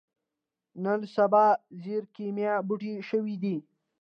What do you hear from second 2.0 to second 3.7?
کېميا بوټی شوې ده.